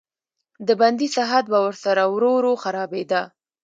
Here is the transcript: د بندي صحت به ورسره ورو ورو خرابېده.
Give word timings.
د 0.67 0.69
بندي 0.79 1.07
صحت 1.15 1.43
به 1.51 1.59
ورسره 1.65 2.03
ورو 2.13 2.29
ورو 2.37 2.53
خرابېده. 2.63 3.21